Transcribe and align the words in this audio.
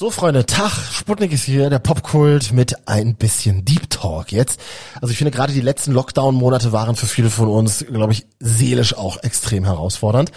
So, 0.00 0.10
Freunde, 0.10 0.46
Tag, 0.46 0.72
Sputnik 0.94 1.30
ist 1.30 1.44
hier, 1.44 1.68
der 1.68 1.78
Popkult 1.78 2.54
mit 2.54 2.88
ein 2.88 3.16
bisschen 3.16 3.66
Deep 3.66 3.90
Talk 3.90 4.32
jetzt. 4.32 4.58
Also 4.94 5.12
ich 5.12 5.18
finde 5.18 5.30
gerade 5.30 5.52
die 5.52 5.60
letzten 5.60 5.92
Lockdown-Monate 5.92 6.72
waren 6.72 6.96
für 6.96 7.04
viele 7.04 7.28
von 7.28 7.48
uns, 7.48 7.84
glaube 7.86 8.14
ich, 8.14 8.24
seelisch 8.38 8.96
auch 8.96 9.22
extrem 9.22 9.66
herausfordernd. 9.66 10.32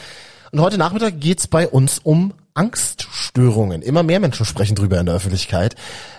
Und 0.52 0.60
heute 0.60 0.78
Nachmittag 0.78 1.22
geht's 1.22 1.48
bei 1.48 1.66
uns 1.66 2.00
um 2.00 2.34
Angststörungen. 2.54 3.82
Immer 3.82 4.04
mehr 4.04 4.20
Menschen 4.20 4.46
sprechen 4.46 4.76
drüber 4.76 5.00
in 5.00 5.06
der 5.06 5.16
Öffentlichkeit. 5.16 5.76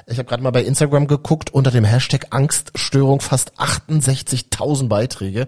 Ich 0.07 0.19
habe 0.19 0.29
gerade 0.29 0.43
mal 0.43 0.51
bei 0.51 0.65
Instagram 0.65 1.07
geguckt, 1.07 1.53
unter 1.53 1.71
dem 1.71 1.85
Hashtag 1.85 2.27
Angststörung 2.31 3.21
fast 3.21 3.59
68.000 3.59 4.89
Beiträge. 4.89 5.47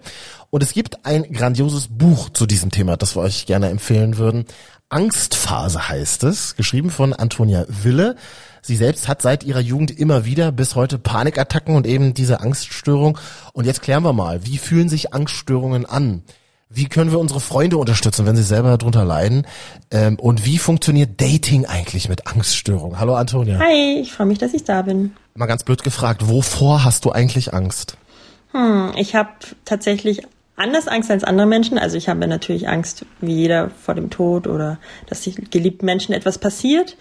Und 0.49 0.63
es 0.63 0.73
gibt 0.73 1.05
ein 1.05 1.31
grandioses 1.31 1.87
Buch 1.89 2.29
zu 2.29 2.45
diesem 2.45 2.71
Thema, 2.71 2.97
das 2.97 3.15
wir 3.15 3.21
euch 3.21 3.45
gerne 3.45 3.69
empfehlen 3.69 4.17
würden. 4.17 4.45
Angstphase 4.89 5.89
heißt 5.89 6.23
es, 6.23 6.55
geschrieben 6.55 6.89
von 6.89 7.11
Antonia 7.11 7.65
Wille. 7.67 8.15
Sie 8.61 8.77
selbst 8.77 9.09
hat 9.09 9.21
seit 9.21 9.43
ihrer 9.43 9.59
Jugend 9.59 9.91
immer 9.91 10.23
wieder 10.23 10.51
bis 10.53 10.75
heute 10.75 10.97
Panikattacken 10.97 11.75
und 11.75 11.85
eben 11.85 12.13
diese 12.13 12.39
Angststörung. 12.39 13.17
Und 13.51 13.65
jetzt 13.65 13.81
klären 13.81 14.03
wir 14.03 14.13
mal, 14.13 14.45
wie 14.45 14.57
fühlen 14.57 14.87
sich 14.87 15.13
Angststörungen 15.13 15.85
an? 15.85 16.23
Wie 16.69 16.89
können 16.89 17.11
wir 17.11 17.19
unsere 17.19 17.39
Freunde 17.39 17.77
unterstützen, 17.77 18.25
wenn 18.25 18.35
sie 18.35 18.43
selber 18.43 18.77
darunter 18.77 19.05
leiden? 19.05 19.47
Ähm, 19.89 20.19
und 20.19 20.45
wie 20.45 20.57
funktioniert 20.57 21.21
Dating 21.21 21.65
eigentlich 21.65 22.09
mit 22.09 22.27
Angststörungen? 22.27 22.99
Hallo 22.99 23.15
Antonia. 23.15 23.57
Hi, 23.57 23.99
ich 24.01 24.11
freue 24.11 24.27
mich, 24.27 24.37
dass 24.37 24.53
ich 24.53 24.65
da 24.65 24.81
bin. 24.81 25.13
Mal 25.35 25.45
ganz 25.45 25.63
blöd 25.63 25.81
gefragt, 25.83 26.27
wovor 26.27 26.83
hast 26.83 27.05
du 27.05 27.11
eigentlich 27.11 27.53
Angst? 27.53 27.95
Hm, 28.51 28.91
ich 28.97 29.15
habe 29.15 29.29
tatsächlich 29.63 30.23
anders 30.57 30.89
Angst 30.89 31.09
als 31.09 31.23
andere 31.23 31.47
Menschen. 31.47 31.77
Also 31.77 31.95
ich 31.95 32.09
habe 32.09 32.27
natürlich 32.27 32.67
Angst, 32.67 33.05
wie 33.21 33.33
jeder, 33.33 33.69
vor 33.69 33.95
dem 33.95 34.09
Tod 34.09 34.45
oder 34.45 34.77
dass 35.05 35.29
geliebten 35.49 35.85
Menschen 35.85 36.13
etwas 36.13 36.37
passiert. 36.37 36.97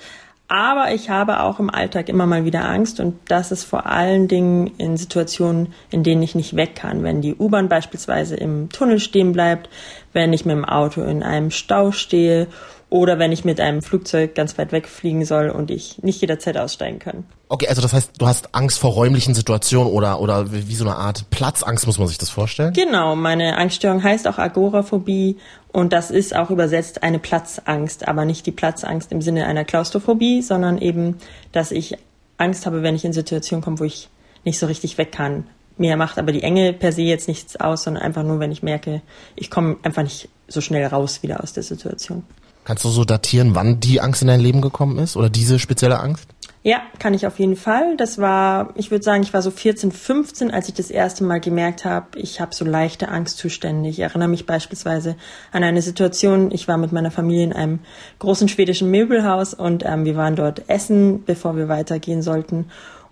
Aber 0.48 0.92
ich 0.92 1.10
habe 1.10 1.40
auch 1.40 1.58
im 1.58 1.70
Alltag 1.70 2.08
immer 2.08 2.24
mal 2.24 2.44
wieder 2.44 2.68
Angst 2.68 3.00
und 3.00 3.18
das 3.28 3.50
ist 3.50 3.64
vor 3.64 3.86
allen 3.86 4.28
Dingen 4.28 4.70
in 4.78 4.96
Situationen, 4.96 5.74
in 5.90 6.04
denen 6.04 6.22
ich 6.22 6.36
nicht 6.36 6.54
weg 6.54 6.76
kann. 6.76 7.02
Wenn 7.02 7.20
die 7.20 7.34
U-Bahn 7.34 7.68
beispielsweise 7.68 8.36
im 8.36 8.68
Tunnel 8.68 9.00
stehen 9.00 9.32
bleibt, 9.32 9.68
wenn 10.12 10.32
ich 10.32 10.44
mit 10.44 10.54
dem 10.54 10.64
Auto 10.64 11.02
in 11.02 11.24
einem 11.24 11.50
Stau 11.50 11.90
stehe 11.90 12.46
oder 12.88 13.18
wenn 13.18 13.32
ich 13.32 13.44
mit 13.44 13.60
einem 13.60 13.82
Flugzeug 13.82 14.34
ganz 14.34 14.56
weit 14.58 14.70
wegfliegen 14.70 15.24
soll 15.24 15.50
und 15.50 15.70
ich 15.70 16.02
nicht 16.02 16.20
jederzeit 16.20 16.56
aussteigen 16.56 17.00
kann. 17.00 17.24
Okay, 17.48 17.66
also 17.68 17.82
das 17.82 17.92
heißt, 17.92 18.12
du 18.18 18.26
hast 18.26 18.54
Angst 18.54 18.78
vor 18.78 18.92
räumlichen 18.92 19.34
Situationen 19.34 19.92
oder, 19.92 20.20
oder 20.20 20.52
wie 20.52 20.74
so 20.74 20.84
eine 20.84 20.96
Art 20.96 21.28
Platzangst, 21.30 21.86
muss 21.86 21.98
man 21.98 22.06
sich 22.06 22.18
das 22.18 22.30
vorstellen? 22.30 22.72
Genau, 22.72 23.16
meine 23.16 23.56
Angststörung 23.56 24.02
heißt 24.02 24.28
auch 24.28 24.38
Agoraphobie 24.38 25.36
und 25.72 25.92
das 25.92 26.10
ist 26.10 26.34
auch 26.36 26.50
übersetzt 26.50 27.02
eine 27.02 27.18
Platzangst, 27.18 28.06
aber 28.06 28.24
nicht 28.24 28.46
die 28.46 28.52
Platzangst 28.52 29.10
im 29.10 29.20
Sinne 29.20 29.46
einer 29.46 29.64
Klaustrophobie, 29.64 30.42
sondern 30.42 30.78
eben, 30.78 31.18
dass 31.50 31.72
ich 31.72 31.98
Angst 32.38 32.66
habe, 32.66 32.82
wenn 32.82 32.94
ich 32.94 33.04
in 33.04 33.12
Situationen 33.12 33.64
komme, 33.64 33.80
wo 33.80 33.84
ich 33.84 34.08
nicht 34.44 34.58
so 34.58 34.66
richtig 34.66 34.96
weg 34.96 35.10
kann. 35.10 35.44
Mir 35.76 35.96
macht 35.96 36.18
aber 36.18 36.32
die 36.32 36.42
Enge 36.42 36.72
per 36.72 36.92
se 36.92 37.02
jetzt 37.02 37.28
nichts 37.28 37.56
aus, 37.56 37.82
sondern 37.82 38.02
einfach 38.02 38.22
nur, 38.22 38.38
wenn 38.38 38.52
ich 38.52 38.62
merke, 38.62 39.02
ich 39.34 39.50
komme 39.50 39.76
einfach 39.82 40.02
nicht 40.02 40.28
so 40.48 40.60
schnell 40.60 40.86
raus 40.86 41.22
wieder 41.22 41.42
aus 41.42 41.52
der 41.52 41.64
Situation. 41.64 42.22
Kannst 42.66 42.84
du 42.84 42.88
so 42.88 43.04
datieren, 43.04 43.54
wann 43.54 43.78
die 43.78 44.00
Angst 44.00 44.22
in 44.22 44.28
dein 44.28 44.40
Leben 44.40 44.60
gekommen 44.60 44.98
ist 44.98 45.16
oder 45.16 45.30
diese 45.30 45.60
spezielle 45.60 46.00
Angst? 46.00 46.26
Ja, 46.64 46.82
kann 46.98 47.14
ich 47.14 47.24
auf 47.28 47.38
jeden 47.38 47.54
Fall. 47.54 47.96
Das 47.96 48.18
war, 48.18 48.70
ich 48.74 48.90
würde 48.90 49.04
sagen, 49.04 49.22
ich 49.22 49.32
war 49.32 49.40
so 49.40 49.52
14, 49.52 49.92
15, 49.92 50.50
als 50.50 50.66
ich 50.66 50.74
das 50.74 50.90
erste 50.90 51.22
Mal 51.22 51.38
gemerkt 51.38 51.84
habe, 51.84 52.18
ich 52.18 52.40
habe 52.40 52.52
so 52.52 52.64
leichte 52.64 53.06
Angstzustände. 53.06 53.88
Ich 53.88 54.00
erinnere 54.00 54.26
mich 54.26 54.46
beispielsweise 54.46 55.14
an 55.52 55.62
eine 55.62 55.80
Situation, 55.80 56.50
ich 56.50 56.66
war 56.66 56.76
mit 56.76 56.90
meiner 56.90 57.12
Familie 57.12 57.44
in 57.44 57.52
einem 57.52 57.78
großen 58.18 58.48
schwedischen 58.48 58.90
Möbelhaus 58.90 59.54
und 59.54 59.84
ähm, 59.86 60.04
wir 60.04 60.16
waren 60.16 60.34
dort 60.34 60.68
essen, 60.68 61.22
bevor 61.24 61.56
wir 61.56 61.68
weitergehen 61.68 62.20
sollten. 62.20 62.66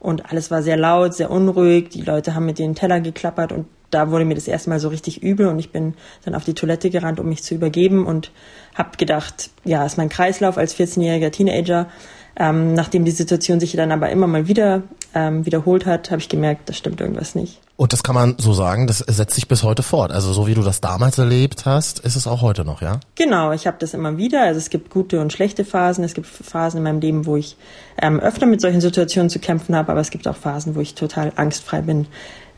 Und 0.05 0.31
alles 0.31 0.51
war 0.51 0.63
sehr 0.63 0.77
laut, 0.77 1.15
sehr 1.15 1.31
unruhig. 1.31 1.89
Die 1.89 2.03
Leute 2.03 2.35
haben 2.35 2.45
mit 2.45 2.59
den 2.59 2.75
Teller 2.75 3.01
geklappert 3.01 3.53
und 3.53 3.65
da 3.91 4.11
wurde 4.11 4.27
mir 4.27 4.35
das 4.35 4.47
erste 4.47 4.69
Mal 4.69 4.79
so 4.79 4.89
richtig 4.89 5.23
übel 5.23 5.47
und 5.47 5.59
ich 5.59 5.73
bin 5.73 5.95
dann 6.27 6.35
auf 6.35 6.45
die 6.45 6.53
Toilette 6.53 6.91
gerannt, 6.91 7.21
um 7.21 7.29
mich 7.29 7.43
zu 7.43 7.55
übergeben 7.55 8.05
und 8.05 8.31
habe 8.75 8.99
gedacht, 8.99 9.49
ja, 9.65 9.83
ist 9.87 9.97
mein 9.97 10.11
Kreislauf 10.11 10.59
als 10.59 10.77
14-jähriger 10.77 11.31
Teenager. 11.31 11.89
Ähm, 12.37 12.75
nachdem 12.75 13.07
die 13.07 13.13
Situation 13.13 13.61
sich 13.61 13.73
dann 13.73 13.93
aber 13.93 14.11
immer 14.11 14.27
mal 14.27 14.47
wieder 14.47 14.83
ähm, 15.15 15.47
wiederholt 15.47 15.87
hat, 15.87 16.11
habe 16.11 16.21
ich 16.21 16.29
gemerkt, 16.29 16.69
da 16.69 16.75
stimmt 16.75 17.01
irgendwas 17.01 17.35
nicht. 17.35 17.63
Und 17.77 17.93
das 17.93 18.05
kann 18.05 18.15
man 18.15 18.37
so 18.39 18.53
sagen, 18.53 18.87
das 18.87 18.99
setzt 18.99 19.35
sich 19.35 19.49
bis 19.49 19.65
heute 19.65 19.83
fort. 19.83 20.13
Also 20.13 20.33
so 20.33 20.47
wie 20.47 20.55
du 20.55 20.63
das 20.63 20.81
damals 20.81 21.19
erlebt 21.19 21.67
hast, 21.67 21.99
ist 21.99 22.15
es 22.15 22.29
auch 22.29 22.41
heute 22.41 22.65
noch, 22.65 22.83
ja? 22.83 23.01
Genau, 23.17 23.51
ich 23.51 23.67
habe 23.67 23.79
das 23.81 23.95
immer 23.95 24.17
wieder. 24.17 24.43
Also 24.43 24.59
es 24.59 24.71
gibt 24.71 24.91
gute 24.91 25.21
und 25.21 25.33
schlechte 25.33 25.65
Phasen. 25.65 26.05
Es 26.05 26.15
gibt 26.15 26.29
Phasen 26.29 26.79
in 26.79 26.85
meinem 26.85 27.01
Leben, 27.01 27.27
wo 27.27 27.37
ich 27.37 27.57
ähm, 28.01 28.21
öfter 28.21 28.47
mit 28.47 28.61
solchen 28.61 28.81
Situationen 28.81 29.29
zu 29.29 29.41
kämpfen 29.41 29.75
habe, 29.75 29.91
aber 29.91 30.01
es 30.01 30.11
gibt 30.11 30.29
auch 30.29 30.37
Phasen, 30.37 30.77
wo 30.77 30.81
ich 30.81 30.95
total 30.95 31.33
angstfrei 31.35 31.83
bin. 31.83 32.07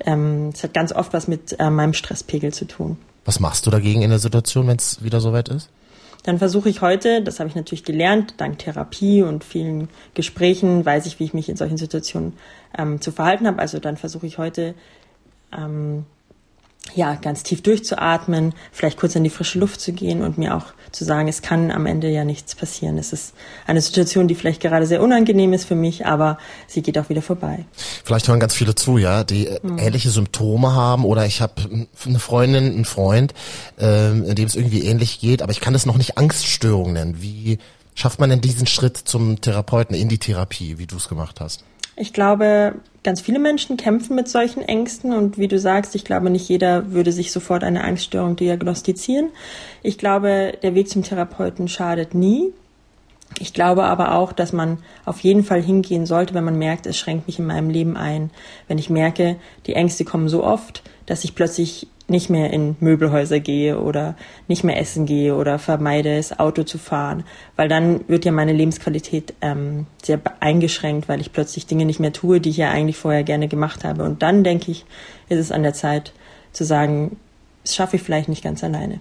Ähm, 0.05 0.51
es 0.53 0.63
hat 0.63 0.75
ganz 0.75 0.93
oft 0.93 1.15
was 1.15 1.29
mit 1.29 1.59
äh, 1.59 1.71
meinem 1.71 1.95
Stresspegel 1.95 2.53
zu 2.53 2.67
tun. 2.67 2.99
Was 3.25 3.41
machst 3.41 3.67
du 3.67 3.71
dagegen 3.71 4.03
in 4.03 4.11
der 4.11 4.19
Situation, 4.19 4.67
wenn 4.67 4.77
es 4.77 5.03
wieder 5.03 5.21
soweit 5.21 5.49
ist? 5.49 5.71
Dann 6.25 6.39
versuche 6.39 6.69
ich 6.69 6.83
heute, 6.83 7.23
das 7.23 7.39
habe 7.39 7.49
ich 7.49 7.55
natürlich 7.55 7.85
gelernt, 7.85 8.35
dank 8.37 8.59
Therapie 8.59 9.23
und 9.23 9.45
vielen 9.45 9.89
Gesprächen, 10.15 10.85
weiß 10.85 11.07
ich, 11.07 11.21
wie 11.21 11.25
ich 11.25 11.35
mich 11.35 11.49
in 11.49 11.57
solchen 11.57 11.77
Situationen 11.77 12.35
ähm, 12.77 13.01
zu 13.01 13.13
verhalten 13.13 13.47
habe. 13.47 13.61
Also 13.61 13.79
dann 13.79 13.97
versuche 13.97 14.27
ich 14.27 14.37
heute 14.37 14.75
ähm, 15.53 16.05
ja, 16.95 17.15
ganz 17.17 17.43
tief 17.43 17.63
durchzuatmen, 17.63 18.55
vielleicht 18.73 18.99
kurz 18.99 19.15
in 19.17 19.25
die 19.25 19.31
frische 19.31 19.59
Luft 19.59 19.81
zu 19.81 19.93
gehen 19.93 20.23
und 20.23 20.39
mir 20.39 20.57
auch 20.57 20.67
zu 20.93 21.05
sagen, 21.05 21.29
es 21.29 21.43
kann 21.43 21.71
am 21.71 21.85
Ende 21.87 22.09
ja 22.09 22.25
nichts 22.25 22.55
passieren. 22.55 22.97
Es 22.97 23.13
ist 23.13 23.35
eine 23.67 23.81
Situation, 23.81 24.29
die 24.29 24.35
vielleicht 24.35 24.63
gerade 24.63 24.87
sehr 24.87 25.03
unangenehm 25.03 25.53
ist 25.53 25.65
für 25.65 25.75
mich, 25.75 26.07
aber 26.07 26.39
sie 26.67 26.83
geht 26.83 26.99
auch 26.99 27.09
wieder 27.09 27.23
vorbei. 27.23 27.65
Vielleicht 28.05 28.29
hören 28.29 28.41
ganz 28.41 28.55
viele 28.55 28.75
zu, 28.75 28.99
ja, 28.99 29.25
die 29.25 29.49
mhm. 29.63 29.79
ähnliche 29.79 30.11
Symptome 30.11 30.75
haben 30.75 31.05
oder 31.05 31.27
ich 31.27 31.41
habe 31.41 31.87
eine 32.05 32.19
Freundin, 32.19 32.65
einen 32.65 32.85
Freund, 32.85 33.35
ähm, 33.79 34.25
in 34.25 34.35
dem 34.35 34.47
es 34.47 34.55
irgendwie 34.55 34.85
ähnlich 34.85 35.21
geht, 35.21 35.43
aber 35.43 35.53
ich 35.53 35.61
kann 35.61 35.73
das 35.73 35.87
noch 35.87 35.99
nicht 35.99 36.17
Angststörung 36.19 36.93
nennen. 36.93 37.21
Wie 37.21 37.59
schafft 37.95 38.21
man 38.21 38.31
denn 38.31 38.41
diesen 38.41 38.67
Schritt 38.67 38.97
zum 38.97 39.41
Therapeuten 39.41 39.97
in 39.97 40.09
die 40.09 40.19
Therapie, 40.19 40.79
wie 40.79 40.87
du 40.87 40.97
es 40.97 41.09
gemacht 41.09 41.41
hast? 41.41 41.65
Ich 41.97 42.13
glaube, 42.13 42.75
ganz 43.03 43.23
viele 43.23 43.39
Menschen 43.39 43.79
kämpfen 43.79 44.15
mit 44.15 44.29
solchen 44.29 44.61
Ängsten 44.61 45.15
und 45.15 45.39
wie 45.39 45.49
du 45.49 45.59
sagst, 45.59 45.95
ich 45.95 46.05
glaube, 46.05 46.29
nicht 46.29 46.49
jeder 46.49 46.93
würde 46.93 47.11
sich 47.11 47.33
sofort 47.33 47.65
eine 47.65 47.85
Angststörung 47.85 48.37
diagnostizieren. 48.37 49.31
Ich 49.83 49.97
glaube, 49.97 50.59
der 50.63 50.75
Weg 50.75 50.91
zum 50.91 51.03
Therapeuten 51.03 51.69
schadet 51.69 52.15
nie. 52.15 52.53
Ich 53.39 53.53
glaube 53.53 53.85
aber 53.85 54.13
auch, 54.13 54.33
dass 54.33 54.53
man 54.53 54.79
auf 55.05 55.21
jeden 55.21 55.43
Fall 55.43 55.63
hingehen 55.63 56.05
sollte, 56.05 56.35
wenn 56.35 56.45
man 56.45 56.59
merkt, 56.59 56.87
es 56.87 56.99
schränkt 56.99 57.27
mich 57.27 57.39
in 57.39 57.47
meinem 57.47 57.71
Leben 57.71 57.97
ein. 57.97 58.31
Wenn 58.69 58.79
ich 58.79 58.91
merke, 58.91 59.37
die 59.67 59.75
Ängste 59.75 60.05
kommen 60.05 60.29
so 60.29 60.45
oft, 60.45 60.83
dass 61.07 61.25
ich 61.25 61.35
plötzlich 61.35 61.89
nicht 62.09 62.31
mehr 62.31 62.53
in 62.53 62.77
Möbelhäuser 62.81 63.41
gehe 63.41 63.81
oder 63.81 64.15
nicht 64.47 64.63
mehr 64.63 64.79
essen 64.81 65.07
gehe 65.07 65.35
oder 65.35 65.59
vermeide 65.59 66.17
es, 66.17 66.39
Auto 66.39 66.63
zu 66.63 66.79
fahren, 66.79 67.25
weil 67.57 67.69
dann 67.69 68.09
wird 68.09 68.25
ja 68.25 68.33
meine 68.33 68.53
Lebensqualität 68.53 69.35
ähm, 69.41 69.87
sehr 70.03 70.21
eingeschränkt, 70.41 71.09
weil 71.09 71.21
ich 71.21 71.33
plötzlich 71.33 71.67
Dinge 71.67 71.85
nicht 71.85 71.99
mehr 71.99 72.13
tue, 72.13 72.41
die 72.41 72.51
ich 72.51 72.57
ja 72.59 72.71
eigentlich 72.71 72.97
vorher 72.97 73.25
gerne 73.25 73.49
gemacht 73.49 73.85
habe. 73.85 74.05
Und 74.05 74.23
dann 74.23 74.45
denke 74.45 74.71
ich, 74.71 74.85
ist 75.29 75.41
es 75.41 75.53
an 75.53 75.65
der 75.65 75.75
Zeit 75.75 76.13
zu 76.53 76.65
sagen, 76.65 77.17
das 77.65 77.75
schaffe 77.75 77.97
ich 77.97 78.03
vielleicht 78.03 78.29
nicht 78.29 78.45
ganz 78.45 78.63
alleine. 78.63 79.01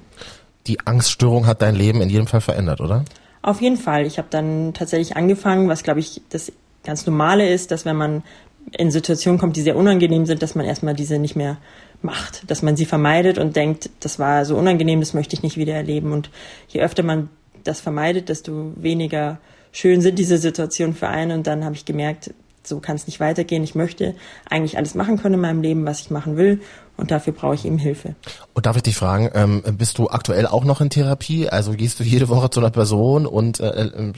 Die 0.65 0.79
Angststörung 0.85 1.45
hat 1.45 1.61
dein 1.61 1.75
Leben 1.75 2.01
in 2.01 2.09
jedem 2.09 2.25
Fall 2.25 2.41
verändert, 2.41 2.81
oder? 2.81 3.05
Auf 3.43 3.61
jeden 3.61 3.77
Fall. 3.77 4.07
Ich 4.07 4.17
habe 4.17 4.27
dann 4.31 4.73
tatsächlich 4.73 5.15
angefangen, 5.15 5.69
was 5.69 5.83
glaube 5.83 5.99
ich 5.99 6.21
das 6.29 6.51
ganz 6.83 7.05
Normale 7.05 7.47
ist, 7.47 7.69
dass 7.69 7.85
wenn 7.85 7.95
man 7.95 8.23
in 8.71 8.91
Situationen 8.91 9.39
kommt, 9.39 9.55
die 9.55 9.61
sehr 9.61 9.75
unangenehm 9.75 10.25
sind, 10.25 10.41
dass 10.41 10.55
man 10.55 10.65
erstmal 10.65 10.93
diese 10.93 11.19
nicht 11.19 11.35
mehr 11.35 11.57
macht, 12.01 12.49
dass 12.49 12.61
man 12.61 12.75
sie 12.75 12.85
vermeidet 12.85 13.37
und 13.37 13.55
denkt, 13.55 13.89
das 13.99 14.19
war 14.19 14.45
so 14.45 14.57
unangenehm, 14.57 14.99
das 14.99 15.13
möchte 15.13 15.35
ich 15.35 15.43
nicht 15.43 15.57
wieder 15.57 15.73
erleben. 15.73 16.11
Und 16.11 16.29
je 16.67 16.81
öfter 16.81 17.03
man 17.03 17.29
das 17.63 17.79
vermeidet, 17.79 18.29
desto 18.29 18.73
weniger 18.75 19.39
schön 19.71 20.01
sind 20.01 20.19
diese 20.19 20.37
Situationen 20.37 20.95
für 20.95 21.07
einen. 21.07 21.39
Und 21.39 21.47
dann 21.47 21.65
habe 21.65 21.75
ich 21.75 21.85
gemerkt, 21.85 22.33
so 22.63 22.79
kann 22.79 22.95
es 22.95 23.07
nicht 23.07 23.19
weitergehen. 23.19 23.63
Ich 23.63 23.75
möchte 23.75 24.15
eigentlich 24.49 24.77
alles 24.77 24.95
machen 24.95 25.17
können 25.17 25.35
in 25.35 25.41
meinem 25.41 25.61
Leben, 25.61 25.85
was 25.85 26.01
ich 26.01 26.09
machen 26.09 26.37
will. 26.37 26.61
Und 26.97 27.11
dafür 27.11 27.33
brauche 27.33 27.55
ich 27.55 27.65
eben 27.65 27.77
Hilfe. 27.77 28.15
Und 28.53 28.65
darf 28.65 28.77
ich 28.77 28.83
dich 28.83 28.95
fragen, 28.95 29.29
ähm, 29.33 29.61
bist 29.77 29.97
du 29.97 30.07
aktuell 30.09 30.47
auch 30.47 30.63
noch 30.63 30.81
in 30.81 30.89
Therapie? 30.89 31.49
Also 31.49 31.73
gehst 31.73 31.99
du 31.99 32.03
jede 32.03 32.29
Woche 32.29 32.49
zu 32.49 32.59
einer 32.59 32.71
Person 32.71 33.25
und 33.25 33.59
äh, 33.59 33.67
äh 33.67 34.13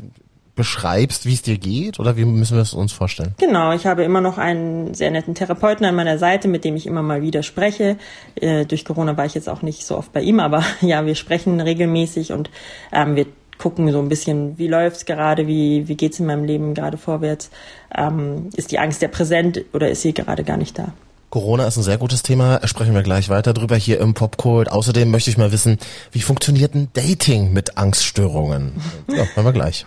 beschreibst, 0.57 1.25
wie 1.25 1.33
es 1.33 1.41
dir 1.41 1.57
geht? 1.57 1.99
Oder 1.99 2.17
wie 2.17 2.25
müssen 2.25 2.57
wir 2.57 2.61
es 2.61 2.73
uns 2.73 2.91
vorstellen? 2.91 3.33
Genau, 3.39 3.71
ich 3.71 3.85
habe 3.85 4.03
immer 4.03 4.19
noch 4.19 4.37
einen 4.37 4.93
sehr 4.93 5.11
netten 5.11 5.35
Therapeuten 5.35 5.85
an 5.85 5.95
meiner 5.95 6.17
Seite, 6.17 6.49
mit 6.49 6.65
dem 6.65 6.75
ich 6.75 6.85
immer 6.85 7.01
mal 7.01 7.21
wieder 7.21 7.43
spreche. 7.43 7.95
Äh, 8.35 8.65
durch 8.65 8.83
Corona 8.83 9.15
war 9.15 9.25
ich 9.25 9.35
jetzt 9.35 9.47
auch 9.47 9.61
nicht 9.61 9.85
so 9.85 9.97
oft 9.97 10.11
bei 10.11 10.21
ihm, 10.21 10.41
aber 10.41 10.63
ja, 10.81 11.05
wir 11.05 11.15
sprechen 11.15 11.61
regelmäßig 11.61 12.33
und 12.33 12.49
ähm, 12.91 13.15
wir 13.15 13.27
gucken 13.57 13.91
so 13.91 13.99
ein 13.99 14.09
bisschen, 14.09 14.57
wie 14.57 14.67
läuft's 14.67 15.05
gerade, 15.05 15.47
wie, 15.47 15.87
wie 15.87 15.95
geht's 15.95 16.19
in 16.19 16.25
meinem 16.25 16.43
Leben 16.43 16.73
gerade 16.73 16.97
vorwärts. 16.97 17.49
Ähm, 17.95 18.49
ist 18.55 18.71
die 18.71 18.79
Angst 18.79 19.01
ja 19.01 19.07
präsent 19.07 19.63
oder 19.73 19.89
ist 19.89 20.01
sie 20.01 20.13
gerade 20.13 20.43
gar 20.43 20.57
nicht 20.57 20.77
da? 20.77 20.93
Corona 21.29 21.67
ist 21.67 21.75
ein 21.75 21.83
sehr 21.83 21.97
gutes 21.97 22.23
Thema, 22.23 22.65
sprechen 22.65 22.93
wir 22.93 23.03
gleich 23.03 23.27
weiter 23.27 23.53
drüber 23.53 23.75
hier 23.75 23.99
im 23.99 24.13
Popcode. 24.13 24.71
Außerdem 24.71 25.11
möchte 25.11 25.29
ich 25.29 25.37
mal 25.37 25.51
wissen, 25.51 25.77
wie 26.11 26.21
funktioniert 26.21 26.73
ein 26.73 26.89
Dating 26.93 27.51
mit 27.51 27.77
Angststörungen? 27.77 28.81
Ja, 29.09 29.25
hören 29.35 29.45
wir 29.45 29.53
gleich. 29.53 29.85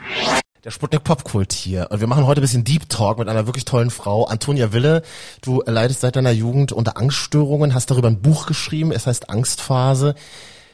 Der 0.63 0.71
Sputnik 0.71 1.05
Popkult 1.05 1.55
hier. 1.55 1.89
Und 1.91 2.01
wir 2.01 2.07
machen 2.07 2.27
heute 2.27 2.41
ein 2.41 2.43
bisschen 2.43 2.65
Deep 2.65 2.91
Talk 2.91 3.19
mit 3.19 3.29
einer 3.29 3.47
wirklich 3.47 3.65
tollen 3.65 3.89
Frau, 3.89 4.25
Antonia 4.25 4.75
Wille. 4.75 5.01
Du 5.41 5.63
leidest 5.65 6.03
seit 6.03 6.17
deiner 6.17 6.33
Jugend 6.33 6.73
unter 6.73 6.99
Angststörungen, 6.99 7.73
hast 7.73 7.91
darüber 7.91 8.09
ein 8.09 8.21
Buch 8.21 8.45
geschrieben, 8.45 8.93
es 8.93 9.07
heißt 9.07 9.31
Angstphase. 9.31 10.15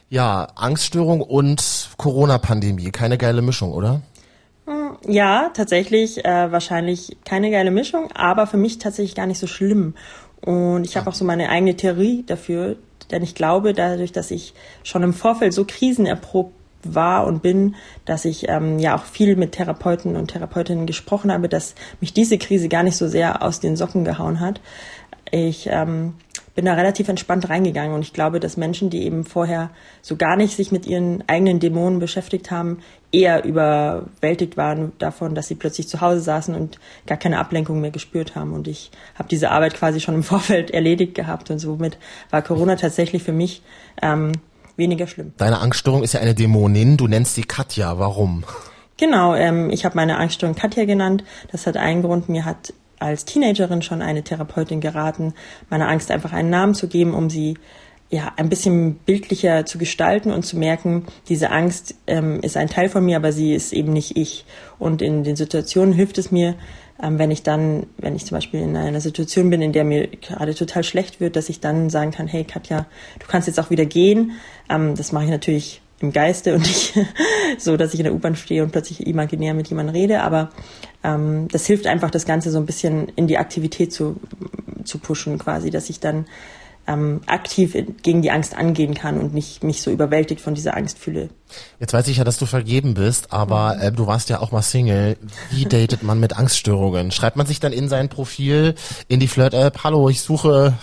Ja, 0.09 0.49
Angststörung 0.55 1.21
und 1.21 1.91
Corona-Pandemie. 1.95 2.91
Keine 2.91 3.17
geile 3.17 3.41
Mischung, 3.41 3.71
oder? 3.71 4.01
Ja, 5.07 5.51
tatsächlich 5.53 6.25
äh, 6.25 6.51
wahrscheinlich 6.51 7.15
keine 7.23 7.49
geile 7.49 7.71
Mischung, 7.71 8.11
aber 8.11 8.45
für 8.45 8.57
mich 8.57 8.79
tatsächlich 8.79 9.15
gar 9.15 9.25
nicht 9.25 9.39
so 9.39 9.47
schlimm. 9.47 9.93
Und 10.41 10.83
ich 10.83 10.97
habe 10.97 11.09
auch 11.09 11.15
so 11.15 11.23
meine 11.23 11.47
eigene 11.47 11.77
Theorie 11.77 12.25
dafür, 12.27 12.75
denn 13.09 13.23
ich 13.23 13.35
glaube, 13.35 13.73
dadurch, 13.73 14.11
dass 14.11 14.31
ich 14.31 14.53
schon 14.83 15.03
im 15.03 15.13
Vorfeld 15.13 15.53
so 15.53 15.63
krisenerprobt 15.63 16.56
war 16.83 17.25
und 17.25 17.41
bin, 17.41 17.75
dass 18.05 18.25
ich 18.25 18.47
ähm, 18.49 18.79
ja 18.79 18.95
auch 18.95 19.03
viel 19.03 19.35
mit 19.35 19.53
Therapeuten 19.53 20.15
und 20.15 20.27
Therapeutinnen 20.27 20.85
gesprochen 20.85 21.31
habe, 21.31 21.49
dass 21.49 21.75
mich 22.01 22.13
diese 22.13 22.37
Krise 22.37 22.69
gar 22.69 22.83
nicht 22.83 22.97
so 22.97 23.07
sehr 23.07 23.43
aus 23.43 23.59
den 23.59 23.75
Socken 23.75 24.05
gehauen 24.05 24.39
hat. 24.39 24.61
Ich 25.31 25.67
ähm, 25.71 26.13
bin 26.57 26.65
da 26.65 26.73
relativ 26.73 27.07
entspannt 27.07 27.49
reingegangen 27.49 27.93
und 27.93 28.01
ich 28.01 28.13
glaube, 28.13 28.39
dass 28.39 28.57
Menschen, 28.57 28.89
die 28.89 29.03
eben 29.03 29.25
vorher 29.25 29.69
so 30.01 30.15
gar 30.15 30.35
nicht 30.35 30.55
sich 30.55 30.71
mit 30.71 30.87
ihren 30.87 31.23
eigenen 31.27 31.59
Dämonen 31.59 31.99
beschäftigt 31.99 32.49
haben, 32.49 32.79
eher 33.11 33.45
überwältigt 33.45 34.57
waren 34.57 34.91
davon, 34.97 35.35
dass 35.35 35.47
sie 35.47 35.53
plötzlich 35.53 35.87
zu 35.87 36.01
Hause 36.01 36.19
saßen 36.21 36.55
und 36.55 36.79
gar 37.05 37.19
keine 37.19 37.37
Ablenkung 37.37 37.79
mehr 37.79 37.91
gespürt 37.91 38.35
haben. 38.35 38.53
Und 38.53 38.67
ich 38.67 38.89
habe 39.13 39.29
diese 39.29 39.51
Arbeit 39.51 39.75
quasi 39.75 39.99
schon 39.99 40.15
im 40.15 40.23
Vorfeld 40.31 40.71
erledigt 40.71 41.13
gehabt 41.13 41.51
und 41.51 41.59
somit 41.59 41.99
war 42.31 42.41
Corona 42.41 42.75
tatsächlich 42.75 43.21
für 43.21 43.33
mich 43.33 43.61
ähm, 44.01 44.31
weniger 44.77 45.07
schlimm. 45.07 45.33
Deine 45.37 45.59
Angststörung 45.59 46.03
ist 46.03 46.13
ja 46.13 46.19
eine 46.19 46.35
Dämonin. 46.35 46.97
Du 46.97 47.07
nennst 47.07 47.35
sie 47.35 47.43
Katja. 47.43 47.99
Warum? 47.99 48.43
Genau, 48.97 49.35
ähm, 49.35 49.69
ich 49.69 49.85
habe 49.85 49.95
meine 49.95 50.17
Angststörung 50.17 50.55
Katja 50.55 50.85
genannt. 50.85 51.23
Das 51.51 51.67
hat 51.67 51.77
einen 51.77 52.01
Grund. 52.01 52.29
Mir 52.29 52.45
hat 52.45 52.73
als 52.99 53.25
Teenagerin 53.25 53.81
schon 53.81 54.01
eine 54.01 54.23
Therapeutin 54.23 54.81
geraten, 54.81 55.33
meiner 55.69 55.87
Angst 55.87 56.09
einfach 56.11 56.33
einen 56.33 56.49
Namen 56.49 56.73
zu 56.73 56.87
geben, 56.87 57.13
um 57.13 57.29
sie 57.29 57.55
ja 58.09 58.31
ein 58.37 58.49
bisschen 58.49 58.95
bildlicher 58.95 59.65
zu 59.65 59.77
gestalten 59.77 60.31
und 60.31 60.43
zu 60.43 60.57
merken, 60.57 61.05
diese 61.27 61.51
Angst 61.51 61.95
ähm, 62.07 62.39
ist 62.41 62.55
ein 62.55 62.69
Teil 62.69 62.89
von 62.89 63.05
mir, 63.05 63.17
aber 63.17 63.31
sie 63.31 63.53
ist 63.53 63.73
eben 63.73 63.91
nicht 63.91 64.15
ich. 64.15 64.45
Und 64.79 65.01
in 65.01 65.23
den 65.23 65.35
Situationen 65.35 65.93
hilft 65.93 66.17
es 66.17 66.31
mir, 66.31 66.55
ähm, 67.01 67.19
wenn 67.19 67.31
ich 67.31 67.43
dann, 67.43 67.87
wenn 67.97 68.15
ich 68.15 68.25
zum 68.25 68.37
Beispiel 68.37 68.61
in 68.61 68.75
einer 68.75 69.01
Situation 69.01 69.49
bin, 69.49 69.61
in 69.61 69.73
der 69.73 69.83
mir 69.83 70.07
gerade 70.07 70.55
total 70.55 70.83
schlecht 70.83 71.19
wird, 71.19 71.35
dass 71.35 71.49
ich 71.49 71.59
dann 71.59 71.89
sagen 71.89 72.11
kann, 72.11 72.27
hey 72.27 72.43
Katja, 72.43 72.85
du 73.19 73.27
kannst 73.27 73.47
jetzt 73.47 73.59
auch 73.59 73.69
wieder 73.69 73.85
gehen. 73.85 74.31
Ähm, 74.69 74.95
das 74.95 75.11
mache 75.11 75.25
ich 75.25 75.29
natürlich 75.29 75.81
im 75.99 76.13
Geiste 76.13 76.53
und 76.53 76.61
nicht 76.61 76.93
so, 77.57 77.77
dass 77.77 77.93
ich 77.93 77.99
in 77.99 78.05
der 78.05 78.13
U-Bahn 78.13 78.35
stehe 78.35 78.63
und 78.63 78.71
plötzlich 78.71 79.05
imaginär 79.05 79.53
mit 79.53 79.67
jemandem 79.67 79.95
rede, 79.95 80.21
aber 80.21 80.51
ähm, 81.03 81.47
das 81.51 81.65
hilft 81.65 81.87
einfach, 81.87 82.11
das 82.11 82.25
Ganze 82.25 82.51
so 82.51 82.59
ein 82.59 82.65
bisschen 82.65 83.07
in 83.15 83.27
die 83.27 83.37
Aktivität 83.37 83.91
zu, 83.93 84.17
zu 84.83 84.99
pushen 84.99 85.39
quasi, 85.39 85.71
dass 85.71 85.89
ich 85.89 85.99
dann 85.99 86.25
ähm, 86.87 87.21
aktiv 87.27 87.75
gegen 88.01 88.21
die 88.21 88.31
Angst 88.31 88.55
angehen 88.55 88.93
kann 88.93 89.19
und 89.19 89.33
nicht 89.33 89.63
mich 89.63 89.81
so 89.81 89.91
überwältigt 89.91 90.41
von 90.41 90.55
dieser 90.55 90.75
Angst 90.75 90.97
fühle. 90.97 91.29
Jetzt 91.79 91.93
weiß 91.93 92.07
ich 92.07 92.17
ja, 92.17 92.23
dass 92.23 92.37
du 92.37 92.45
vergeben 92.45 92.93
bist, 92.93 93.31
aber 93.31 93.79
äh, 93.81 93.91
du 93.91 94.07
warst 94.07 94.29
ja 94.29 94.39
auch 94.39 94.51
mal 94.51 94.61
Single. 94.61 95.17
Wie 95.51 95.65
datet 95.65 96.03
man 96.03 96.19
mit 96.19 96.37
Angststörungen? 96.37 97.11
Schreibt 97.11 97.37
man 97.37 97.45
sich 97.45 97.59
dann 97.59 97.73
in 97.73 97.89
sein 97.89 98.09
Profil, 98.09 98.75
in 99.07 99.19
die 99.19 99.27
Flirt-App, 99.27 99.83
hallo, 99.83 100.09
ich 100.09 100.21
suche 100.21 100.73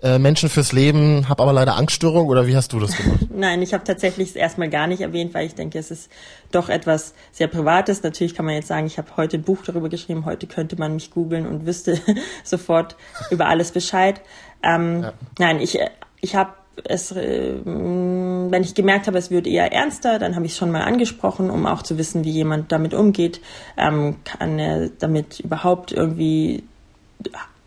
äh, 0.00 0.18
Menschen 0.18 0.48
fürs 0.48 0.72
Leben, 0.72 1.28
habe 1.28 1.42
aber 1.42 1.52
leider 1.52 1.76
Angststörung 1.76 2.28
oder 2.28 2.46
wie 2.46 2.54
hast 2.54 2.72
du 2.72 2.78
das 2.78 2.96
gemacht? 2.96 3.26
Nein, 3.30 3.62
ich 3.62 3.74
habe 3.74 3.82
tatsächlich 3.82 4.30
es 4.30 4.36
erstmal 4.36 4.68
gar 4.68 4.86
nicht 4.86 5.00
erwähnt, 5.00 5.34
weil 5.34 5.46
ich 5.46 5.54
denke, 5.54 5.78
es 5.78 5.90
ist 5.90 6.10
doch 6.52 6.68
etwas 6.68 7.14
sehr 7.32 7.48
Privates. 7.48 8.02
Natürlich 8.02 8.34
kann 8.34 8.46
man 8.46 8.54
jetzt 8.54 8.68
sagen, 8.68 8.86
ich 8.86 8.98
habe 8.98 9.08
heute 9.16 9.38
ein 9.38 9.42
Buch 9.42 9.58
darüber 9.66 9.88
geschrieben, 9.88 10.24
heute 10.24 10.46
könnte 10.46 10.76
man 10.76 10.94
mich 10.94 11.10
googeln 11.10 11.46
und 11.46 11.66
wüsste 11.66 12.00
sofort 12.44 12.96
über 13.30 13.46
alles 13.46 13.72
Bescheid. 13.72 14.20
Ähm, 14.62 15.02
ja. 15.02 15.12
Nein, 15.38 15.60
ich, 15.60 15.78
ich 16.20 16.36
habe 16.36 16.52
es, 16.84 17.10
äh, 17.10 17.54
wenn 17.64 18.62
ich 18.62 18.76
gemerkt 18.76 19.08
habe, 19.08 19.18
es 19.18 19.32
wird 19.32 19.48
eher 19.48 19.72
ernster, 19.72 20.20
dann 20.20 20.36
habe 20.36 20.46
ich 20.46 20.52
es 20.52 20.58
schon 20.58 20.70
mal 20.70 20.82
angesprochen, 20.82 21.50
um 21.50 21.66
auch 21.66 21.82
zu 21.82 21.98
wissen, 21.98 22.24
wie 22.24 22.30
jemand 22.30 22.70
damit 22.70 22.94
umgeht. 22.94 23.40
Ähm, 23.76 24.16
kann 24.24 24.60
er 24.60 24.90
damit 24.90 25.40
überhaupt 25.40 25.90
irgendwie 25.90 26.62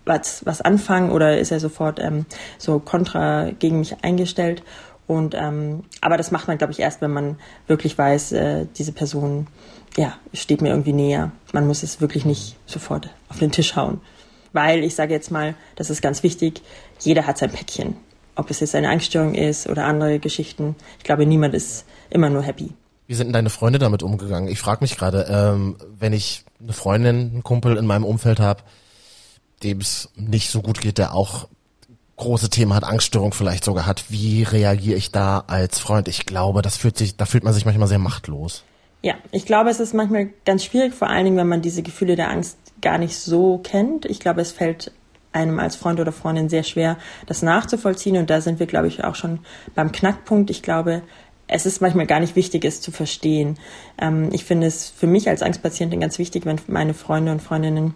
was, 0.05 0.45
was 0.45 0.61
anfangen 0.61 1.11
oder 1.11 1.37
ist 1.37 1.51
er 1.51 1.59
sofort 1.59 1.99
ähm, 1.99 2.25
so 2.57 2.79
kontra 2.79 3.51
gegen 3.51 3.79
mich 3.79 4.03
eingestellt? 4.03 4.63
Und 5.07 5.35
ähm, 5.35 5.83
aber 5.99 6.17
das 6.17 6.31
macht 6.31 6.47
man, 6.47 6.57
glaube 6.57 6.73
ich, 6.73 6.79
erst, 6.79 7.01
wenn 7.01 7.11
man 7.11 7.37
wirklich 7.67 7.97
weiß, 7.97 8.31
äh, 8.31 8.65
diese 8.77 8.93
Person 8.93 9.47
ja 9.97 10.13
steht 10.33 10.61
mir 10.61 10.69
irgendwie 10.69 10.93
näher. 10.93 11.31
Man 11.51 11.67
muss 11.67 11.83
es 11.83 11.99
wirklich 11.99 12.25
nicht 12.25 12.55
sofort 12.65 13.09
auf 13.29 13.39
den 13.39 13.51
Tisch 13.51 13.75
hauen, 13.75 13.99
weil 14.53 14.83
ich 14.83 14.95
sage 14.95 15.13
jetzt 15.13 15.31
mal, 15.31 15.55
das 15.75 15.89
ist 15.89 16.01
ganz 16.01 16.23
wichtig. 16.23 16.61
Jeder 16.99 17.27
hat 17.27 17.37
sein 17.37 17.51
Päckchen, 17.51 17.97
ob 18.35 18.49
es 18.49 18.59
jetzt 18.61 18.75
eine 18.75 18.89
Angststörung 18.89 19.35
ist 19.35 19.67
oder 19.67 19.85
andere 19.85 20.19
Geschichten. 20.19 20.75
Ich 20.97 21.03
glaube, 21.03 21.25
niemand 21.25 21.55
ist 21.55 21.85
immer 22.09 22.29
nur 22.29 22.43
happy. 22.43 22.71
Wie 23.07 23.15
sind 23.15 23.27
denn 23.27 23.33
deine 23.33 23.49
Freunde 23.49 23.79
damit 23.79 24.03
umgegangen? 24.03 24.47
Ich 24.47 24.59
frage 24.59 24.79
mich 24.81 24.95
gerade, 24.95 25.25
ähm, 25.29 25.75
wenn 25.99 26.13
ich 26.13 26.45
eine 26.61 26.71
Freundin, 26.71 27.31
einen 27.31 27.43
Kumpel 27.43 27.75
in 27.75 27.85
meinem 27.85 28.05
Umfeld 28.05 28.39
habe, 28.39 28.61
dem 29.63 29.79
es 29.79 30.09
nicht 30.15 30.49
so 30.49 30.61
gut 30.61 30.81
geht, 30.81 30.97
der 30.97 31.13
auch 31.13 31.47
große 32.17 32.49
Themen 32.49 32.73
hat, 32.73 32.83
Angststörung 32.83 33.33
vielleicht 33.33 33.63
sogar 33.63 33.85
hat. 33.85 34.05
Wie 34.09 34.43
reagiere 34.43 34.97
ich 34.97 35.11
da 35.11 35.43
als 35.47 35.79
Freund? 35.79 36.07
Ich 36.07 36.25
glaube, 36.25 36.61
das 36.61 36.77
fühlt 36.77 36.97
sich, 36.97 37.17
da 37.17 37.25
fühlt 37.25 37.43
man 37.43 37.53
sich 37.53 37.65
manchmal 37.65 37.87
sehr 37.87 37.99
machtlos. 37.99 38.63
Ja, 39.01 39.15
ich 39.31 39.45
glaube, 39.45 39.71
es 39.71 39.79
ist 39.79 39.95
manchmal 39.95 40.29
ganz 40.45 40.63
schwierig, 40.63 40.93
vor 40.93 41.09
allen 41.09 41.25
Dingen, 41.25 41.37
wenn 41.37 41.47
man 41.47 41.63
diese 41.63 41.81
Gefühle 41.81 42.15
der 42.15 42.29
Angst 42.29 42.57
gar 42.81 42.99
nicht 42.99 43.17
so 43.17 43.57
kennt. 43.57 44.05
Ich 44.05 44.19
glaube, 44.19 44.41
es 44.41 44.51
fällt 44.51 44.91
einem 45.33 45.59
als 45.59 45.75
Freund 45.75 45.99
oder 45.99 46.11
Freundin 46.11 46.49
sehr 46.49 46.63
schwer, 46.63 46.97
das 47.25 47.41
nachzuvollziehen. 47.41 48.17
Und 48.17 48.29
da 48.29 48.41
sind 48.41 48.59
wir, 48.59 48.67
glaube 48.67 48.87
ich, 48.87 49.03
auch 49.03 49.15
schon 49.15 49.39
beim 49.73 49.91
Knackpunkt. 49.91 50.51
Ich 50.51 50.61
glaube, 50.61 51.01
es 51.47 51.65
ist 51.65 51.81
manchmal 51.81 52.05
gar 52.05 52.19
nicht 52.19 52.35
wichtig, 52.35 52.63
es 52.65 52.81
zu 52.81 52.91
verstehen. 52.91 53.57
Ähm, 53.99 54.29
ich 54.31 54.45
finde 54.45 54.67
es 54.67 54.89
für 54.89 55.07
mich 55.07 55.27
als 55.27 55.41
Angstpatientin 55.41 55.99
ganz 55.99 56.19
wichtig, 56.19 56.45
wenn 56.45 56.59
meine 56.67 56.93
Freunde 56.93 57.31
und 57.31 57.41
Freundinnen 57.41 57.95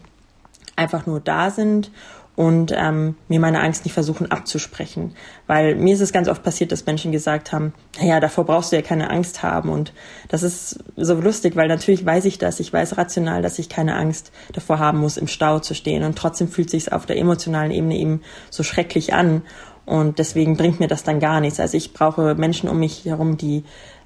einfach 0.76 1.06
nur 1.06 1.20
da 1.20 1.52
sind 1.52 1.92
und 2.36 2.74
ähm, 2.76 3.16
mir 3.30 3.40
meine 3.40 3.62
Angst 3.62 3.86
nicht 3.86 3.94
versuchen 3.94 4.30
abzusprechen. 4.30 5.16
Weil 5.48 5.76
mir 5.76 5.94
ist 5.94 6.02
es 6.02 6.12
ganz 6.12 6.28
oft 6.28 6.44
passiert, 6.44 6.72
dass 6.72 6.86
Menschen 6.86 7.12
gesagt 7.12 7.54
haben, 7.54 7.74
naja, 8.00 8.20
davor 8.20 8.46
brauchst 8.46 8.72
du 8.72 8.76
ja 8.76 8.82
keine 8.82 9.10
Angst 9.10 9.42
haben. 9.42 9.70
Und 9.70 9.94
das 10.28 10.44
ist 10.44 10.84
so 10.98 11.16
lustig, 11.16 11.56
weil 11.56 11.70
natürlich 11.70 12.06
weiß 12.06 12.26
ich 12.26 12.38
das. 12.38 12.60
Ich 12.60 12.74
weiß 12.74 12.98
rational, 12.98 13.42
dass 13.42 13.58
ich 13.58 13.70
keine 13.70 13.96
Angst 13.96 14.32
davor 14.52 14.80
haben 14.80 15.00
muss, 15.00 15.18
im 15.18 15.28
Stau 15.28 15.60
zu 15.60 15.74
stehen. 15.74 16.04
Und 16.04 16.18
trotzdem 16.18 16.50
fühlt 16.50 16.70
sich 16.70 16.92
auf 16.92 17.06
der 17.06 17.18
emotionalen 17.18 17.72
Ebene 17.72 17.96
eben 17.96 18.22
so 18.50 18.64
schrecklich 18.64 19.14
an. 19.14 19.44
Und 19.86 20.20
deswegen 20.20 20.58
bringt 20.58 20.80
mir 20.80 20.88
das 20.88 21.04
dann 21.04 21.20
gar 21.20 21.40
nichts. 21.40 21.60
Also 21.60 21.78
ich 21.78 21.94
brauche 21.94 22.36
Menschen 22.36 22.68
um 22.68 22.80
mich 22.80 23.06
herum, 23.06 23.38
die 23.38 23.64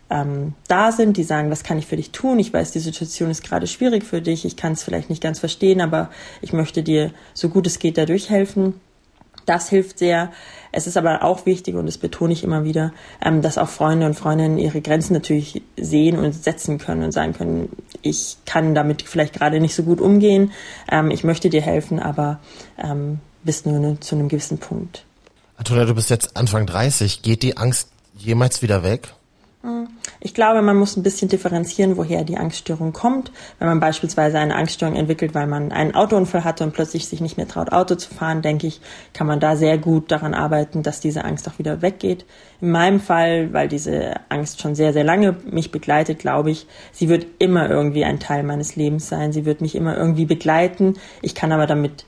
ähm, 0.10 0.54
da 0.68 0.92
sind, 0.92 1.18
die 1.18 1.24
sagen, 1.24 1.52
was 1.52 1.64
kann 1.64 1.78
ich 1.78 1.86
für 1.86 1.96
dich 1.96 2.12
tun? 2.12 2.40
Ich 2.40 2.52
weiß, 2.54 2.72
die 2.72 2.80
Situation 2.80 3.30
ist 3.30 3.44
gerade 3.44 3.68
schwierig 3.68 4.04
für 4.04 4.22
dich, 4.22 4.46
ich 4.46 4.56
kann 4.56 4.74
es 4.74 4.84
vielleicht 4.84 5.10
nicht 5.10 5.22
ganz 5.22 5.40
verstehen, 5.40 5.82
aber 5.82 6.10
ich 6.42 6.54
möchte 6.54 6.84
dir 6.84 7.12
so 7.34 7.50
gut 7.50 7.68
es 7.68 7.80
geht 7.80 7.98
dadurch 7.98 8.30
helfen. 8.30 8.80
Das 9.46 9.70
hilft 9.70 9.98
sehr. 9.98 10.32
Es 10.72 10.86
ist 10.86 10.96
aber 10.96 11.24
auch 11.24 11.48
wichtig, 11.48 11.76
und 11.76 11.88
das 11.88 11.98
betone 11.98 12.34
ich 12.34 12.44
immer 12.44 12.64
wieder, 12.64 12.94
ähm, 13.24 13.42
dass 13.42 13.58
auch 13.58 13.70
Freunde 13.70 14.06
und 14.06 14.14
Freundinnen 14.14 14.60
ihre 14.60 14.82
Grenzen 14.82 15.14
natürlich 15.14 15.64
sehen 15.76 16.18
und 16.18 16.34
setzen 16.34 16.78
können 16.78 17.04
und 17.04 17.12
sagen 17.12 17.34
können, 17.34 17.70
ich 18.04 18.38
kann 18.46 18.76
damit 18.76 19.02
vielleicht 19.02 19.34
gerade 19.34 19.60
nicht 19.60 19.74
so 19.74 19.84
gut 19.84 20.02
umgehen, 20.02 20.52
ähm, 20.92 21.10
ich 21.10 21.24
möchte 21.24 21.50
dir 21.50 21.62
helfen, 21.62 22.00
aber 22.00 22.40
ähm, 22.78 23.20
bis 23.44 23.66
nur 23.66 23.80
ne, 23.80 24.00
zu 24.00 24.16
einem 24.16 24.30
gewissen 24.30 24.60
Punkt. 24.60 25.06
Antonia, 25.58 25.86
du 25.86 25.96
bist 25.96 26.10
jetzt 26.10 26.38
Anfang 26.38 26.66
30. 26.66 27.22
Geht 27.22 27.42
die 27.42 27.58
Angst 27.58 27.90
jemals 28.16 28.62
wieder 28.62 28.84
weg? 28.84 29.14
Ich 30.22 30.34
glaube, 30.34 30.62
man 30.62 30.78
muss 30.78 30.96
ein 30.96 31.04
bisschen 31.04 31.28
differenzieren, 31.28 31.98
woher 31.98 32.24
die 32.24 32.38
Angststörung 32.38 32.94
kommt. 32.94 33.32
Wenn 33.58 33.68
man 33.68 33.82
beispielsweise 33.82 34.40
eine 34.40 34.56
Angststörung 34.56 34.96
entwickelt, 34.96 35.36
weil 35.36 35.48
man 35.48 35.74
einen 35.74 35.96
Autounfall 35.96 36.46
hatte 36.46 36.64
und 36.64 36.74
plötzlich 36.74 37.08
sich 37.08 37.20
nicht 37.20 37.36
mehr 37.36 37.48
traut, 37.48 37.74
Auto 37.74 37.96
zu 37.96 38.14
fahren, 38.14 38.42
denke 38.42 38.68
ich, 38.68 38.80
kann 39.14 39.28
man 39.28 39.42
da 39.42 39.58
sehr 39.58 39.78
gut 39.78 40.12
daran 40.12 40.34
arbeiten, 40.34 40.82
dass 40.82 41.02
diese 41.02 41.26
Angst 41.26 41.48
auch 41.50 41.60
wieder 41.60 41.82
weggeht. 41.82 42.26
In 42.62 42.72
meinem 42.72 43.02
Fall, 43.02 43.52
weil 43.52 43.68
diese 43.68 44.16
Angst 44.30 44.62
schon 44.62 44.76
sehr, 44.76 44.94
sehr 44.94 45.04
lange 45.04 45.36
mich 45.50 45.72
begleitet, 45.72 46.20
glaube 46.20 46.52
ich, 46.52 46.66
sie 46.94 47.10
wird 47.10 47.28
immer 47.40 47.70
irgendwie 47.70 48.06
ein 48.06 48.20
Teil 48.20 48.44
meines 48.44 48.78
Lebens 48.78 49.10
sein. 49.10 49.34
Sie 49.34 49.46
wird 49.46 49.60
mich 49.60 49.76
immer 49.76 49.98
irgendwie 49.98 50.26
begleiten. 50.26 50.96
Ich 51.22 51.36
kann 51.36 51.52
aber 51.52 51.68
damit 51.68 52.06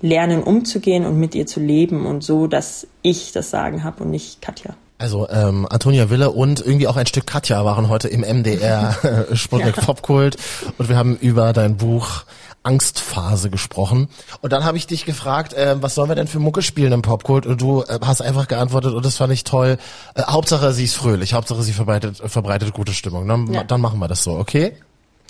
lernen, 0.00 0.42
umzugehen 0.42 1.04
und 1.04 1.18
mit 1.18 1.34
ihr 1.34 1.46
zu 1.46 1.60
leben 1.60 2.06
und 2.06 2.24
so, 2.24 2.46
dass 2.46 2.86
ich 3.02 3.32
das 3.32 3.50
Sagen 3.50 3.84
habe 3.84 4.04
und 4.04 4.10
nicht 4.10 4.40
Katja. 4.40 4.74
Also 4.96 5.28
ähm, 5.28 5.66
Antonia 5.68 6.08
Wille 6.08 6.30
und 6.30 6.60
irgendwie 6.60 6.86
auch 6.86 6.96
ein 6.96 7.06
Stück 7.06 7.26
Katja 7.26 7.64
waren 7.64 7.88
heute 7.88 8.08
im 8.08 8.20
MDR 8.20 9.26
Sputnik 9.34 9.76
ja. 9.76 9.82
Popkult 9.82 10.36
und 10.78 10.88
wir 10.88 10.96
haben 10.96 11.16
über 11.16 11.52
dein 11.52 11.76
Buch 11.76 12.24
Angstphase 12.64 13.50
gesprochen. 13.50 14.08
Und 14.40 14.52
dann 14.52 14.64
habe 14.64 14.78
ich 14.78 14.86
dich 14.86 15.04
gefragt, 15.04 15.52
äh, 15.52 15.76
was 15.80 15.94
sollen 15.94 16.08
wir 16.08 16.14
denn 16.14 16.26
für 16.26 16.38
Mucke 16.38 16.62
spielen 16.62 16.92
im 16.92 17.02
Popkult? 17.02 17.44
Und 17.44 17.60
du 17.60 17.82
äh, 17.82 17.98
hast 18.02 18.22
einfach 18.22 18.48
geantwortet 18.48 18.94
und 18.94 19.04
das 19.04 19.18
fand 19.18 19.32
ich 19.32 19.44
toll. 19.44 19.76
Äh, 20.14 20.22
Hauptsache 20.22 20.72
sie 20.72 20.84
ist 20.84 20.94
fröhlich, 20.94 21.34
Hauptsache 21.34 21.62
sie 21.62 21.72
verbreitet, 21.72 22.22
verbreitet 22.24 22.72
gute 22.72 22.94
Stimmung. 22.94 23.28
Dann, 23.28 23.52
ja. 23.52 23.64
dann 23.64 23.80
machen 23.80 23.98
wir 23.98 24.08
das 24.08 24.24
so, 24.24 24.32
okay? 24.32 24.72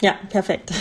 Ja, 0.01 0.15
perfekt. 0.31 0.73